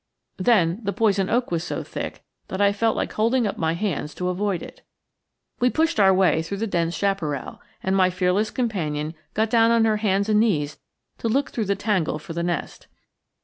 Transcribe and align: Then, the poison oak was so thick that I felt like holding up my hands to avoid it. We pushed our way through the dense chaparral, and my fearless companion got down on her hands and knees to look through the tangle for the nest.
Then, 0.37 0.79
the 0.81 0.93
poison 0.93 1.29
oak 1.29 1.51
was 1.51 1.63
so 1.63 1.83
thick 1.83 2.23
that 2.47 2.59
I 2.59 2.73
felt 2.73 2.95
like 2.95 3.13
holding 3.13 3.45
up 3.45 3.59
my 3.59 3.73
hands 3.73 4.15
to 4.15 4.29
avoid 4.29 4.63
it. 4.63 4.81
We 5.59 5.69
pushed 5.69 5.99
our 5.99 6.11
way 6.11 6.41
through 6.41 6.57
the 6.57 6.65
dense 6.65 6.95
chaparral, 6.95 7.61
and 7.83 7.95
my 7.95 8.09
fearless 8.09 8.49
companion 8.49 9.13
got 9.35 9.51
down 9.51 9.69
on 9.69 9.85
her 9.85 9.97
hands 9.97 10.27
and 10.27 10.39
knees 10.39 10.79
to 11.19 11.29
look 11.29 11.51
through 11.51 11.65
the 11.65 11.75
tangle 11.75 12.17
for 12.17 12.33
the 12.33 12.41
nest. 12.41 12.87